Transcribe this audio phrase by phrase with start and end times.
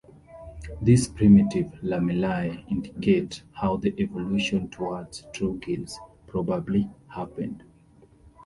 [0.81, 7.61] These primitive lamellae indicate how the evolution towards true gills probably happened.